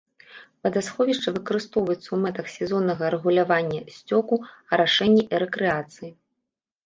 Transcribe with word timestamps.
Вадасховішча 0.67 1.33
выкарыстоўваецца 1.35 2.03
ў 2.11 2.17
мэтах 2.23 2.47
сезоннага 2.53 3.11
рэгулявання 3.15 3.81
сцёку, 3.97 4.35
арашэння 4.79 5.23
і 5.33 5.43
рэкрэацыі. 5.47 6.11